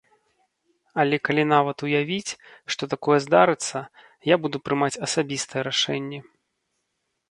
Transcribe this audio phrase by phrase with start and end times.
[1.03, 2.37] Але калі нават уявіць,
[2.75, 3.77] што такое здарыцца,
[4.33, 6.19] я буду прымаць асабістыя рашэнні.